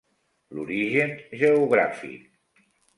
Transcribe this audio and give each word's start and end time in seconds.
L'origen 0.59 1.15
geogràfic: 1.45 2.29